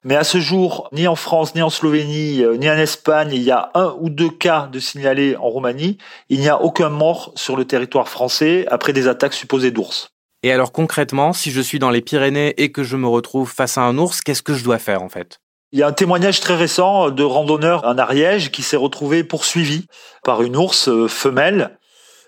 Mais 0.03 0.17
à 0.17 0.25
ce 0.25 0.41
jour, 0.41 0.89
ni 0.93 1.07
en 1.07 1.15
France, 1.15 1.55
ni 1.55 1.61
en 1.61 1.69
Slovénie, 1.69 2.43
euh, 2.43 2.57
ni 2.57 2.71
en 2.71 2.79
Espagne, 2.79 3.31
il 3.33 3.43
y 3.43 3.51
a 3.51 3.71
un 3.75 3.95
ou 4.01 4.09
deux 4.09 4.31
cas 4.31 4.69
de 4.73 4.79
signalés 4.79 5.37
en 5.37 5.51
Roumanie. 5.51 5.99
Il 6.31 6.41
n'y 6.41 6.49
a 6.49 6.63
aucun 6.63 6.89
mort 6.89 7.33
sur 7.35 7.55
le 7.55 7.67
territoire 7.67 8.09
français 8.09 8.65
après 8.71 8.95
des 8.95 9.09
attaques 9.09 9.35
supposées 9.35 9.71
d'ours. 9.71 10.09
Et 10.43 10.53
alors 10.53 10.73
concrètement, 10.73 11.35
si 11.35 11.51
je 11.51 11.61
suis 11.61 11.79
dans 11.79 11.91
les 11.91 12.01
Pyrénées 12.01 12.55
et 12.57 12.73
que 12.73 12.83
je 12.83 12.97
me 12.97 13.07
retrouve 13.07 13.53
face 13.53 13.77
à 13.77 13.83
un 13.83 13.99
ours, 13.99 14.23
qu'est-ce 14.23 14.43
que 14.43 14.55
je 14.55 14.65
dois 14.65 14.79
faire 14.79 15.03
en 15.03 15.11
fait? 15.11 15.39
Il 15.73 15.79
y 15.79 15.83
a 15.83 15.87
un 15.87 15.93
témoignage 15.93 16.41
très 16.41 16.57
récent 16.57 17.11
de 17.11 17.23
randonneur 17.23 17.85
en 17.85 17.99
Ariège 17.99 18.51
qui 18.51 18.63
s'est 18.63 18.79
retrouvé 18.79 19.23
poursuivi 19.23 19.87
par 20.25 20.43
une 20.43 20.57
ours 20.57 20.89
euh, 20.89 21.09
femelle 21.09 21.79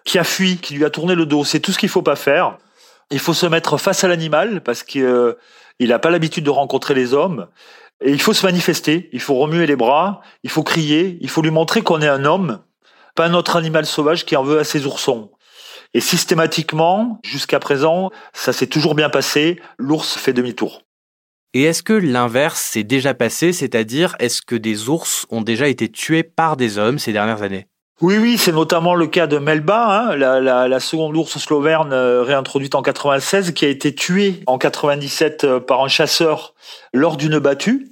qui 0.05 0.19
a 0.19 0.25
fui, 0.25 0.59
qui 0.59 0.75
lui 0.75 0.85
a 0.85 0.91
tourné 0.91 1.15
le 1.15 1.25
dos. 1.25 1.43
C'est 1.43 1.61
tout 1.61 1.73
ce 1.73 1.79
qu'il 1.79 1.89
faut 1.89 2.03
pas 2.03 2.17
faire. 2.17 2.59
Il 3.11 3.19
faut 3.19 3.35
se 3.35 3.47
mettre 3.47 3.79
face 3.79 4.05
à 4.05 4.09
l'animal 4.09 4.61
parce 4.63 4.83
qu'il 4.83 5.35
euh, 5.81 5.87
n'a 5.87 5.99
pas 5.99 6.11
l'habitude 6.11 6.45
de 6.45 6.51
rencontrer 6.51 6.95
les 6.95 7.15
hommes. 7.15 7.49
Et 8.05 8.11
il 8.11 8.21
faut 8.21 8.33
se 8.33 8.45
manifester. 8.45 9.09
Il 9.13 9.21
faut 9.21 9.37
remuer 9.37 9.67
les 9.67 9.77
bras. 9.77 10.21
Il 10.43 10.51
faut 10.51 10.63
crier. 10.63 11.19
Il 11.21 11.29
faut 11.29 11.43
lui 11.43 11.51
montrer 11.51 11.83
qu'on 11.83 12.01
est 12.01 12.09
un 12.09 12.25
homme, 12.25 12.61
pas 13.15 13.27
un 13.27 13.35
autre 13.35 13.57
animal 13.57 13.87
sauvage 13.87 14.25
qui 14.25 14.37
en 14.37 14.43
veut 14.43 14.59
à 14.59 14.65
ses 14.65 14.87
oursons. 14.87 15.31
Et 15.95 16.01
systématiquement, 16.01 17.21
jusqu'à 17.23 17.59
présent, 17.59 18.11
ça 18.33 18.53
s'est 18.53 18.67
toujours 18.67 18.95
bien 18.95 19.11
passé. 19.11 19.61
L'ours 19.79 20.17
fait 20.17 20.33
demi-tour. 20.33 20.83
Et 21.55 21.65
est-ce 21.65 21.83
que 21.83 21.93
l'inverse 21.93 22.61
s'est 22.61 22.83
déjà 22.83 23.13
passé, 23.13 23.53
c'est-à-dire 23.53 24.17
est-ce 24.19 24.41
que 24.41 24.57
des 24.57 24.89
ours 24.89 25.27
ont 25.29 25.43
déjà 25.43 25.69
été 25.69 25.91
tués 25.91 26.23
par 26.23 26.57
des 26.57 26.79
hommes 26.79 26.99
ces 26.99 27.13
dernières 27.13 27.43
années? 27.43 27.67
Oui, 28.01 28.19
oui, 28.19 28.37
c'est 28.37 28.53
notamment 28.53 28.97
le 28.97 29.07
cas 29.07 29.29
de 29.29 29.39
Melba, 29.39 30.11
hein, 30.11 30.17
la, 30.17 30.81
seconde 30.81 31.17
ours 31.17 31.39
slovène 31.39 31.93
euh, 31.93 32.23
réintroduite 32.23 32.75
en 32.75 32.83
96, 32.83 33.53
qui 33.53 33.65
a 33.65 33.69
été 33.69 33.95
tuée 33.95 34.43
en 34.47 34.59
97 34.59 35.45
euh, 35.45 35.61
par 35.61 35.85
un 35.85 35.89
chasseur 35.89 36.55
lors 36.93 37.17
d'une 37.17 37.39
battue. 37.39 37.89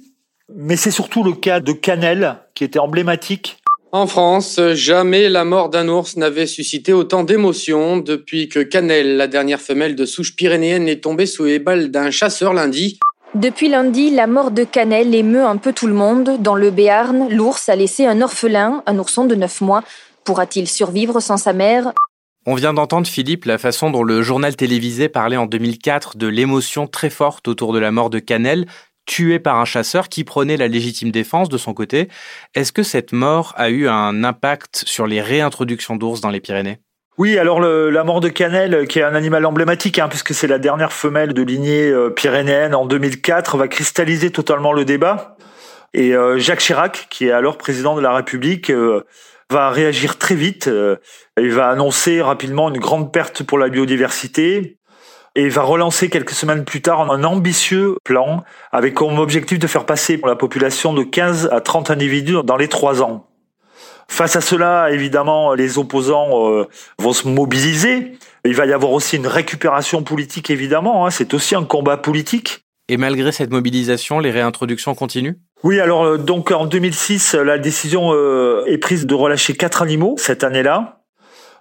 Mais 0.53 0.75
c'est 0.75 0.91
surtout 0.91 1.23
le 1.23 1.31
cas 1.31 1.61
de 1.61 1.71
Canel, 1.71 2.39
qui 2.55 2.65
était 2.65 2.79
emblématique. 2.79 3.61
En 3.93 4.07
France, 4.07 4.59
jamais 4.73 5.29
la 5.29 5.45
mort 5.45 5.69
d'un 5.69 5.87
ours 5.87 6.17
n'avait 6.17 6.47
suscité 6.47 6.93
autant 6.93 7.23
d'émotions 7.23 7.97
depuis 7.97 8.49
que 8.49 8.59
Canel, 8.59 9.17
la 9.17 9.27
dernière 9.27 9.61
femelle 9.61 9.95
de 9.95 10.05
souche 10.05 10.35
pyrénéenne, 10.35 10.87
est 10.87 11.03
tombée 11.03 11.25
sous 11.25 11.45
les 11.45 11.59
balles 11.59 11.91
d'un 11.91 12.09
chasseur 12.11 12.53
lundi. 12.53 12.99
Depuis 13.33 13.69
lundi, 13.69 14.11
la 14.11 14.27
mort 14.27 14.51
de 14.51 14.65
Canel 14.65 15.15
émeut 15.15 15.45
un 15.45 15.55
peu 15.55 15.71
tout 15.71 15.87
le 15.87 15.93
monde. 15.93 16.41
Dans 16.41 16.55
le 16.55 16.69
Béarn, 16.69 17.29
l'ours 17.29 17.69
a 17.69 17.77
laissé 17.77 18.05
un 18.05 18.21
orphelin, 18.21 18.83
un 18.85 18.99
ourson 18.99 19.23
de 19.23 19.35
9 19.35 19.61
mois. 19.61 19.83
Pourra-t-il 20.25 20.67
survivre 20.67 21.21
sans 21.21 21.37
sa 21.37 21.53
mère? 21.53 21.93
On 22.45 22.55
vient 22.55 22.73
d'entendre, 22.73 23.07
Philippe, 23.07 23.45
la 23.45 23.57
façon 23.57 23.89
dont 23.89 24.03
le 24.03 24.21
journal 24.21 24.57
télévisé 24.57 25.07
parlait 25.07 25.37
en 25.37 25.45
2004 25.45 26.17
de 26.17 26.27
l'émotion 26.27 26.87
très 26.87 27.09
forte 27.09 27.47
autour 27.47 27.71
de 27.71 27.79
la 27.79 27.91
mort 27.91 28.09
de 28.09 28.19
Canel, 28.19 28.65
tué 29.05 29.39
par 29.39 29.59
un 29.59 29.65
chasseur 29.65 30.09
qui 30.09 30.25
prenait 30.25 30.57
la 30.57 30.67
légitime 30.67 31.11
défense 31.11 31.47
de 31.47 31.57
son 31.57 31.73
côté. 31.73 32.09
Est-ce 32.53 32.73
que 32.73 32.83
cette 32.83 33.13
mort 33.13 33.53
a 33.55 33.69
eu 33.69 33.87
un 33.87 34.25
impact 34.25 34.83
sur 34.85 35.07
les 35.07 35.21
réintroductions 35.21 35.95
d'ours 35.95 36.19
dans 36.19 36.31
les 36.31 36.41
Pyrénées? 36.41 36.79
Oui, 37.21 37.37
alors 37.37 37.59
la 37.59 38.03
mort 38.03 38.19
de 38.19 38.29
Canel, 38.29 38.87
qui 38.87 38.97
est 38.97 39.03
un 39.03 39.13
animal 39.13 39.45
emblématique, 39.45 39.99
hein, 39.99 40.07
puisque 40.09 40.33
c'est 40.33 40.47
la 40.47 40.57
dernière 40.57 40.91
femelle 40.91 41.35
de 41.35 41.43
lignée 41.43 41.87
euh, 41.87 42.09
pyrénéenne 42.09 42.73
en 42.73 42.87
2004, 42.87 43.57
va 43.57 43.67
cristalliser 43.67 44.31
totalement 44.31 44.73
le 44.73 44.85
débat. 44.85 45.37
Et 45.93 46.15
euh, 46.15 46.39
Jacques 46.39 46.61
Chirac, 46.61 47.05
qui 47.11 47.27
est 47.27 47.31
alors 47.31 47.59
président 47.59 47.95
de 47.95 48.01
la 48.01 48.11
République, 48.11 48.71
euh, 48.71 49.05
va 49.51 49.69
réagir 49.69 50.17
très 50.17 50.33
vite. 50.33 50.67
il 51.37 51.51
va 51.51 51.69
annoncer 51.69 52.23
rapidement 52.23 52.69
une 52.69 52.79
grande 52.79 53.13
perte 53.13 53.43
pour 53.43 53.59
la 53.59 53.69
biodiversité 53.69 54.79
et 55.35 55.47
va 55.47 55.61
relancer 55.61 56.09
quelques 56.09 56.31
semaines 56.31 56.65
plus 56.65 56.81
tard 56.81 57.11
un 57.11 57.23
ambitieux 57.23 57.97
plan 58.03 58.43
avec 58.71 58.95
comme 58.95 59.19
objectif 59.19 59.59
de 59.59 59.67
faire 59.67 59.85
passer 59.85 60.19
la 60.25 60.35
population 60.35 60.91
de 60.91 61.03
15 61.03 61.49
à 61.51 61.61
30 61.61 61.91
individus 61.91 62.37
dans 62.43 62.57
les 62.57 62.67
trois 62.67 63.03
ans. 63.03 63.30
Face 64.11 64.35
à 64.35 64.41
cela, 64.41 64.91
évidemment, 64.91 65.53
les 65.53 65.77
opposants 65.77 66.51
euh, 66.51 66.67
vont 66.99 67.13
se 67.13 67.29
mobiliser. 67.29 68.17
Il 68.43 68.53
va 68.53 68.65
y 68.65 68.73
avoir 68.73 68.91
aussi 68.91 69.15
une 69.15 69.25
récupération 69.25 70.03
politique, 70.03 70.49
évidemment. 70.49 71.05
Hein. 71.05 71.11
C'est 71.11 71.33
aussi 71.33 71.55
un 71.55 71.63
combat 71.63 71.95
politique. 71.95 72.65
Et 72.89 72.97
malgré 72.97 73.31
cette 73.31 73.51
mobilisation, 73.51 74.19
les 74.19 74.29
réintroductions 74.29 74.95
continuent? 74.95 75.37
Oui, 75.63 75.79
alors 75.79 76.03
euh, 76.03 76.17
donc 76.17 76.51
en 76.51 76.65
2006, 76.65 77.35
la 77.35 77.57
décision 77.57 78.11
euh, 78.11 78.65
est 78.67 78.79
prise 78.79 79.05
de 79.05 79.15
relâcher 79.15 79.55
quatre 79.55 79.81
animaux 79.81 80.15
cette 80.17 80.43
année-là. 80.43 81.03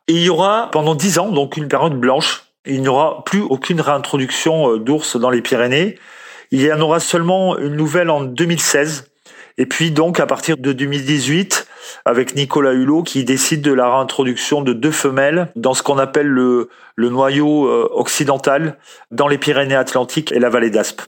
Et 0.09 0.14
il 0.14 0.23
y 0.23 0.28
aura 0.28 0.71
pendant 0.73 0.97
dix 0.97 1.21
ans, 1.21 1.30
donc 1.30 1.57
une 1.57 1.69
période 1.69 1.95
blanche. 1.95 2.42
Il 2.66 2.83
n'y 2.83 2.88
aura 2.88 3.23
plus 3.25 3.42
aucune 3.42 3.80
réintroduction 3.80 4.76
d'ours 4.76 5.16
dans 5.16 5.30
les 5.30 5.40
Pyrénées. 5.40 5.99
Il 6.50 6.61
y 6.61 6.73
en 6.73 6.80
aura 6.80 6.99
seulement 6.99 7.57
une 7.59 7.76
nouvelle 7.76 8.11
en 8.11 8.23
2016 8.23 9.04
et 9.57 9.66
puis 9.66 9.90
donc 9.90 10.19
à 10.21 10.26
partir 10.26 10.57
de 10.57 10.73
2018, 10.73 11.69
avec 12.05 12.35
Nicolas 12.35 12.73
Hulot 12.73 13.03
qui 13.03 13.25
décide 13.25 13.63
de 13.63 13.73
la 13.73 13.91
réintroduction 13.91 14.63
de 14.63 14.73
deux 14.73 14.91
femelles 14.91 15.53
dans 15.57 15.75
ce 15.75 15.83
qu'on 15.83 15.99
appelle 15.99 16.29
le, 16.29 16.69
noyau 16.97 17.67
euh, 17.67 17.89
occidental 17.93 18.79
dans 19.11 19.29
les 19.29 19.39
Pyrénées-Atlantiques 19.39 20.33
et 20.33 20.39
la 20.39 20.51
vallée 20.51 20.71
d'Aspe. 20.71 21.03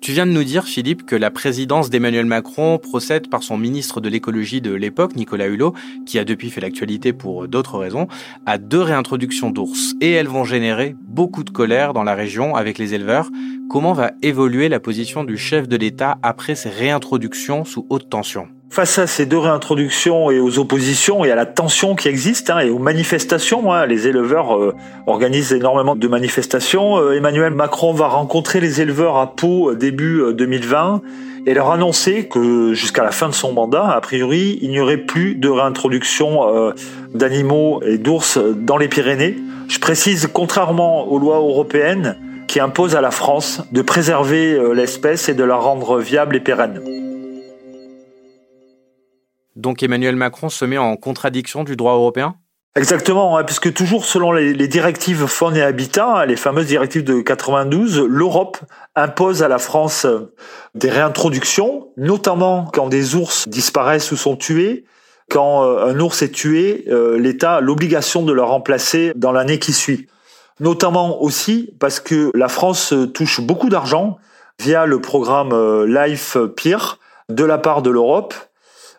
Tu 0.00 0.12
viens 0.12 0.24
de 0.24 0.32
nous 0.32 0.44
dire, 0.44 0.64
Philippe, 0.64 1.04
que 1.04 1.14
la 1.14 1.30
présidence 1.30 1.90
d'Emmanuel 1.90 2.24
Macron 2.24 2.78
procède 2.78 3.28
par 3.28 3.42
son 3.42 3.58
ministre 3.58 4.00
de 4.00 4.08
l'écologie 4.08 4.62
de 4.62 4.72
l'époque, 4.72 5.14
Nicolas 5.14 5.46
Hulot, 5.46 5.74
qui 6.06 6.18
a 6.18 6.24
depuis 6.24 6.48
fait 6.48 6.62
l'actualité 6.62 7.12
pour 7.12 7.48
d'autres 7.48 7.76
raisons, 7.76 8.08
à 8.46 8.56
deux 8.56 8.80
réintroductions 8.80 9.50
d'ours. 9.50 9.92
Et 10.00 10.12
elles 10.12 10.26
vont 10.26 10.44
générer 10.44 10.96
beaucoup 11.02 11.44
de 11.44 11.50
colère 11.50 11.92
dans 11.92 12.02
la 12.02 12.14
région 12.14 12.56
avec 12.56 12.78
les 12.78 12.94
éleveurs. 12.94 13.28
Comment 13.68 13.92
va 13.92 14.12
évoluer 14.22 14.70
la 14.70 14.80
position 14.80 15.22
du 15.22 15.36
chef 15.36 15.68
de 15.68 15.76
l'État 15.76 16.16
après 16.22 16.54
ces 16.54 16.70
réintroductions 16.70 17.66
sous 17.66 17.86
haute 17.90 18.08
tension? 18.08 18.48
Face 18.72 19.00
à 19.00 19.08
ces 19.08 19.26
deux 19.26 19.36
réintroductions 19.36 20.30
et 20.30 20.38
aux 20.38 20.60
oppositions 20.60 21.24
et 21.24 21.32
à 21.32 21.34
la 21.34 21.44
tension 21.44 21.96
qui 21.96 22.06
existe 22.06 22.50
hein, 22.50 22.60
et 22.60 22.70
aux 22.70 22.78
manifestations, 22.78 23.72
hein, 23.72 23.84
les 23.84 24.06
éleveurs 24.06 24.56
euh, 24.56 24.76
organisent 25.08 25.52
énormément 25.52 25.96
de 25.96 26.06
manifestations. 26.06 26.96
Euh, 26.96 27.16
Emmanuel 27.16 27.52
Macron 27.52 27.92
va 27.92 28.06
rencontrer 28.06 28.60
les 28.60 28.80
éleveurs 28.80 29.16
à 29.16 29.34
Pau 29.34 29.70
euh, 29.70 29.74
début 29.74 30.22
2020 30.34 31.02
et 31.46 31.54
leur 31.54 31.72
annoncer 31.72 32.28
que 32.28 32.72
jusqu'à 32.72 33.02
la 33.02 33.10
fin 33.10 33.28
de 33.28 33.34
son 33.34 33.52
mandat, 33.52 33.88
a 33.88 34.00
priori, 34.00 34.60
il 34.62 34.70
n'y 34.70 34.78
aurait 34.78 34.98
plus 34.98 35.34
de 35.34 35.48
réintroduction 35.48 36.72
d'animaux 37.12 37.82
et 37.82 37.98
d'ours 37.98 38.38
dans 38.38 38.76
les 38.76 38.88
Pyrénées. 38.88 39.36
Je 39.66 39.80
précise, 39.80 40.28
contrairement 40.32 41.08
aux 41.08 41.18
lois 41.18 41.38
européennes 41.38 42.18
qui 42.46 42.60
imposent 42.60 42.94
à 42.94 43.00
la 43.00 43.10
France 43.10 43.62
de 43.72 43.80
préserver 43.80 44.60
l'espèce 44.74 45.30
et 45.30 45.34
de 45.34 45.44
la 45.44 45.56
rendre 45.56 45.98
viable 45.98 46.36
et 46.36 46.40
pérenne. 46.40 47.09
Donc 49.60 49.82
Emmanuel 49.82 50.16
Macron 50.16 50.48
se 50.48 50.64
met 50.64 50.78
en 50.78 50.96
contradiction 50.96 51.64
du 51.64 51.76
droit 51.76 51.92
européen? 51.92 52.34
Exactement, 52.76 53.36
hein, 53.36 53.44
puisque 53.44 53.74
toujours 53.74 54.04
selon 54.04 54.32
les, 54.32 54.68
directives 54.68 55.26
faune 55.26 55.56
et 55.56 55.62
habitat, 55.62 56.20
hein, 56.20 56.26
les 56.26 56.36
fameuses 56.36 56.66
directives 56.66 57.04
de 57.04 57.20
92, 57.20 58.00
l'Europe 58.00 58.58
impose 58.94 59.42
à 59.42 59.48
la 59.48 59.58
France 59.58 60.06
des 60.74 60.88
réintroductions, 60.88 61.88
notamment 61.96 62.70
quand 62.72 62.88
des 62.88 63.16
ours 63.16 63.48
disparaissent 63.48 64.12
ou 64.12 64.16
sont 64.16 64.36
tués. 64.36 64.84
Quand 65.28 65.64
euh, 65.64 65.86
un 65.86 66.00
ours 66.00 66.22
est 66.22 66.32
tué, 66.32 66.84
euh, 66.88 67.18
l'État 67.18 67.56
a 67.56 67.60
l'obligation 67.60 68.22
de 68.22 68.32
le 68.32 68.42
remplacer 68.42 69.12
dans 69.14 69.32
l'année 69.32 69.58
qui 69.58 69.72
suit. 69.72 70.06
Notamment 70.58 71.20
aussi 71.22 71.74
parce 71.80 72.00
que 72.00 72.30
la 72.34 72.48
France 72.48 72.94
touche 73.12 73.40
beaucoup 73.40 73.68
d'argent 73.68 74.16
via 74.60 74.86
le 74.86 75.00
programme 75.00 75.52
euh, 75.52 75.86
Life 75.86 76.36
Peer 76.56 76.98
de 77.28 77.44
la 77.44 77.58
part 77.58 77.82
de 77.82 77.90
l'Europe 77.90 78.34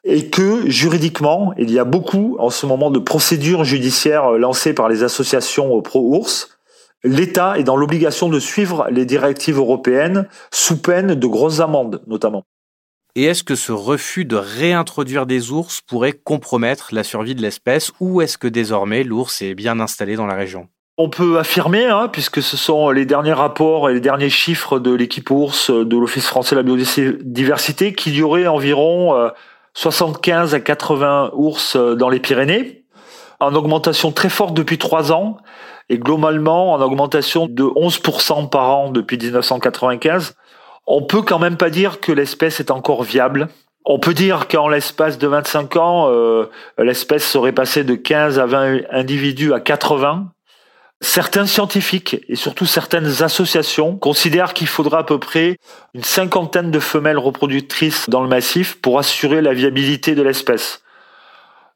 et 0.04 0.30
que 0.30 0.70
juridiquement, 0.70 1.54
il 1.58 1.72
y 1.72 1.80
a 1.80 1.84
beaucoup 1.84 2.36
en 2.40 2.50
ce 2.50 2.66
moment 2.66 2.90
de 2.92 3.00
procédures 3.00 3.64
judiciaires 3.64 4.32
lancées 4.32 4.74
par 4.74 4.90
les 4.90 5.04
associations 5.04 5.82
pro-ours. 5.82 6.58
L'État 7.04 7.58
est 7.58 7.64
dans 7.64 7.78
l'obligation 7.78 8.30
de 8.30 8.40
suivre 8.40 8.88
les 8.92 9.06
directives 9.06 9.58
européennes 9.58 10.28
sous 10.52 10.82
peine 10.82 11.16
de 11.16 11.28
grosses 11.28 11.60
amendes 11.60 12.02
notamment. 12.08 12.44
Et 13.16 13.26
est-ce 13.26 13.44
que 13.44 13.56
ce 13.56 13.72
refus 13.72 14.24
de 14.24 14.38
réintroduire 14.38 15.26
des 15.26 15.52
ours 15.52 15.82
pourrait 15.82 16.14
compromettre 16.14 16.90
la 16.94 17.04
survie 17.04 17.36
de 17.36 17.42
l'espèce 17.42 17.92
ou 18.00 18.22
est-ce 18.22 18.38
que 18.38 18.48
désormais 18.48 19.04
l'ours 19.04 19.42
est 19.42 19.54
bien 19.54 19.80
installé 19.80 20.16
dans 20.16 20.28
la 20.28 20.36
région? 20.36 20.70
On 20.98 21.10
peut 21.10 21.40
affirmer, 21.40 21.88
hein, 21.88 22.10
puisque 22.12 22.42
ce 22.42 22.56
sont 22.56 22.92
les 22.92 23.06
derniers 23.06 23.34
rapports 23.34 23.90
et 23.90 23.94
les 23.94 24.00
derniers 24.00 24.30
chiffres 24.30 24.80
de 24.80 24.94
l'équipe 24.94 25.30
ours 25.32 25.72
de 25.72 25.98
l'Office 25.98 26.28
français 26.28 26.56
de 26.56 26.62
la 26.62 26.64
biodiversité, 26.64 27.94
qu'il 27.94 28.16
y 28.16 28.22
aurait 28.22 28.48
environ 28.48 29.32
75 29.74 30.54
à 30.54 30.60
80 30.60 31.32
ours 31.34 31.76
euh, 31.76 31.96
dans 31.96 32.10
les 32.10 32.20
Pyrénées, 32.20 32.84
en 33.40 33.56
augmentation 33.56 34.12
très 34.12 34.30
forte 34.30 34.54
depuis 34.54 34.78
trois 34.78 35.12
ans, 35.12 35.38
et 35.90 35.98
globalement 35.98 36.74
en 36.74 36.82
augmentation 36.82 37.48
de 37.48 37.64
11% 37.64 38.50
par 38.50 38.70
an 38.70 38.92
depuis 38.92 39.18
1995. 39.18 40.36
On 40.88 41.04
peut 41.04 41.22
quand 41.22 41.40
même 41.40 41.58
pas 41.58 41.70
dire 41.70 42.00
que 42.00 42.12
l'espèce 42.12 42.60
est 42.60 42.72
encore 42.72 43.04
viable. 43.04 43.50
On 43.86 44.00
peut 44.00 44.14
dire 44.14 44.48
qu'en 44.48 44.68
l'espace 44.68 45.18
de 45.18 45.28
25 45.28 45.76
ans, 45.76 46.10
euh, 46.10 46.50
l'espèce 46.78 47.26
serait 47.26 47.52
passée 47.52 47.84
de 47.84 47.96
15 47.96 48.40
à 48.40 48.46
20 48.46 48.82
individus 48.92 49.54
à 49.54 49.60
80 49.60 50.28
Certains 51.04 51.48
scientifiques 51.48 52.24
et 52.30 52.36
surtout 52.36 52.68
certaines 52.68 53.24
associations 53.24 53.98
considèrent 53.98 54.54
qu'il 54.54 54.68
faudra 54.68 55.00
à 55.00 55.04
peu 55.04 55.18
près 55.18 55.58
une 55.96 56.04
cinquantaine 56.04 56.70
de 56.70 56.80
femelles 56.80 57.18
reproductrices 57.18 58.08
dans 58.08 58.22
le 58.22 58.30
massif 58.30 58.80
pour 58.80 59.00
assurer 59.00 59.42
la 59.42 59.54
viabilité 59.54 60.14
de 60.14 60.22
l'espèce. 60.22 60.84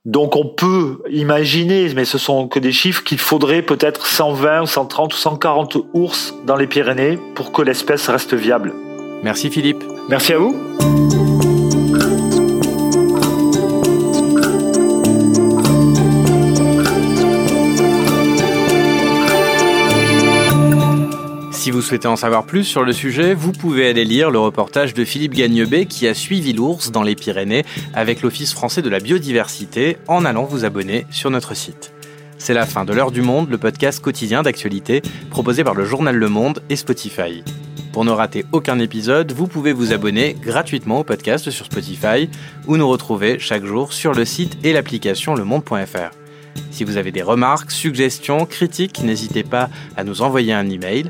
Donc 0.05 0.35
on 0.35 0.45
peut 0.45 1.01
imaginer, 1.09 1.91
mais 1.95 2.05
ce 2.05 2.19
sont 2.19 2.47
que 2.47 2.59
des 2.59 2.71
chiffres, 2.71 3.03
qu'il 3.03 3.17
faudrait 3.17 3.63
peut-être 3.63 4.05
120, 4.05 4.67
130 4.67 5.13
ou 5.13 5.17
140 5.17 5.77
ours 5.93 6.35
dans 6.45 6.55
les 6.55 6.67
Pyrénées 6.67 7.17
pour 7.33 7.51
que 7.51 7.63
l'espèce 7.63 8.07
reste 8.07 8.35
viable. 8.35 8.73
Merci 9.23 9.49
Philippe. 9.49 9.83
Merci 10.07 10.33
à 10.33 10.37
vous. 10.37 10.55
Vous 21.75 21.81
souhaitez 21.81 22.07
en 22.07 22.15
savoir 22.15 22.45
plus 22.45 22.63
sur 22.63 22.85
le 22.85 22.93
sujet, 22.93 23.33
vous 23.33 23.51
pouvez 23.51 23.89
aller 23.89 24.05
lire 24.05 24.31
le 24.31 24.39
reportage 24.39 24.93
de 24.93 25.03
Philippe 25.03 25.33
Gagnebet 25.33 25.87
qui 25.87 26.07
a 26.07 26.13
suivi 26.13 26.53
l'ours 26.53 26.89
dans 26.89 27.03
les 27.03 27.15
Pyrénées 27.15 27.65
avec 27.93 28.21
l'Office 28.21 28.53
français 28.53 28.81
de 28.81 28.87
la 28.87 29.01
biodiversité 29.01 29.97
en 30.07 30.23
allant 30.23 30.45
vous 30.45 30.63
abonner 30.63 31.05
sur 31.11 31.31
notre 31.31 31.53
site. 31.53 31.91
C'est 32.37 32.53
la 32.53 32.65
fin 32.65 32.85
de 32.85 32.93
l'heure 32.93 33.11
du 33.11 33.21
monde, 33.21 33.49
le 33.49 33.57
podcast 33.57 34.01
quotidien 34.01 34.41
d'actualité 34.41 35.01
proposé 35.29 35.65
par 35.65 35.75
le 35.75 35.83
journal 35.83 36.15
Le 36.15 36.29
Monde 36.29 36.63
et 36.69 36.77
Spotify. 36.77 37.43
Pour 37.91 38.05
ne 38.05 38.11
rater 38.11 38.45
aucun 38.53 38.79
épisode, 38.79 39.33
vous 39.33 39.47
pouvez 39.47 39.73
vous 39.73 39.91
abonner 39.91 40.33
gratuitement 40.33 40.99
au 40.99 41.03
podcast 41.03 41.49
sur 41.49 41.65
Spotify 41.65 42.29
ou 42.67 42.77
nous 42.77 42.87
retrouver 42.87 43.37
chaque 43.37 43.65
jour 43.65 43.91
sur 43.91 44.13
le 44.13 44.23
site 44.23 44.57
et 44.63 44.71
l'application 44.71 45.35
lemonde.fr. 45.35 46.15
Si 46.71 46.85
vous 46.85 46.95
avez 46.95 47.11
des 47.11 47.21
remarques, 47.21 47.71
suggestions, 47.71 48.45
critiques, 48.45 49.03
n'hésitez 49.03 49.43
pas 49.43 49.69
à 49.97 50.05
nous 50.05 50.21
envoyer 50.21 50.53
un 50.53 50.69
email 50.69 51.09